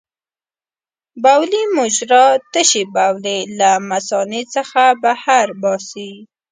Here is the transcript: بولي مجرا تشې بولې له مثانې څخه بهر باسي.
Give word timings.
بولي 1.23 1.63
مجرا 1.77 2.25
تشې 2.53 2.83
بولې 2.95 3.37
له 3.59 3.69
مثانې 3.89 4.41
څخه 4.55 4.81
بهر 5.03 5.47
باسي. 5.61 6.11